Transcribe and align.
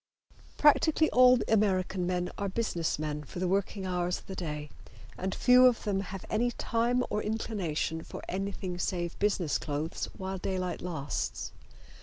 Practically 0.57 1.11
all 1.11 1.37
American 1.47 2.07
men 2.07 2.31
are 2.35 2.49
business 2.49 2.97
men 2.97 3.23
for 3.23 3.37
the 3.37 3.47
working 3.47 3.85
hours 3.85 4.17
of 4.17 4.25
the 4.25 4.33
day, 4.35 4.71
and 5.15 5.35
few 5.35 5.67
of 5.67 5.83
them 5.83 5.99
have 5.99 6.25
any 6.27 6.49
time 6.49 7.03
or 7.11 7.21
inclination 7.21 8.01
for 8.01 8.23
anything 8.27 8.79
save 8.79 9.19
business 9.19 9.59
clothes 9.59 10.05
while 10.17 10.39
daylight 10.39 10.81
lasts. 10.81 11.51